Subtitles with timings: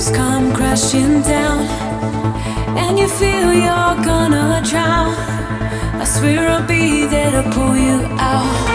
[0.00, 1.66] waves come crashing down,
[2.76, 5.14] and you feel you're gonna drown.
[6.00, 8.69] I swear I'll be there to pull you out.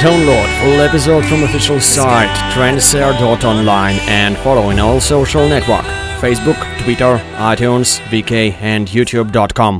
[0.00, 5.84] Download full episode from official site tranceair.online and follow in all social network
[6.20, 9.78] Facebook, Twitter, iTunes, VK and YouTube.com.